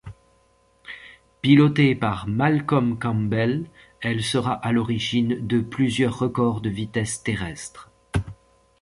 Pilotée 1.43 1.93
par 1.93 2.25
Malcolm 2.27 2.97
Campbell, 2.97 3.69
elle 4.01 4.23
sera 4.23 4.53
à 4.53 4.71
l'origine 4.71 5.45
de 5.45 5.59
plusieurs 5.59 6.17
records 6.17 6.61
de 6.61 6.71
vitesse 6.71 7.21
terrestre. 7.21 7.91